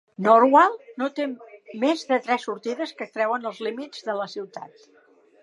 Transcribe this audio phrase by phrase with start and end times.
[0.27, 1.27] Norwalk no té
[1.83, 4.85] més de tres sortides que creuen els límits de la ciutat.